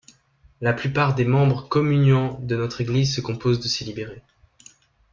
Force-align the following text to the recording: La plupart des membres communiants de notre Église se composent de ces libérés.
La 0.61 0.73
plupart 0.73 1.13
des 1.13 1.25
membres 1.25 1.69
communiants 1.69 2.39
de 2.41 2.55
notre 2.55 2.81
Église 2.81 3.13
se 3.13 3.21
composent 3.21 3.59
de 3.59 3.67
ces 3.67 3.85
libérés. 3.85 4.23